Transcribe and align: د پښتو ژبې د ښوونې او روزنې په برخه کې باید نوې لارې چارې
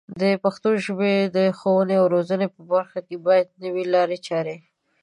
د 0.21 0.23
پښتو 0.43 0.69
ژبې 0.85 1.15
د 1.37 1.37
ښوونې 1.57 1.95
او 2.01 2.05
روزنې 2.13 2.47
په 2.55 2.61
برخه 2.71 2.99
کې 3.07 3.15
باید 3.27 3.47
نوې 3.63 3.83
لارې 3.93 4.17
چارې 4.27 4.57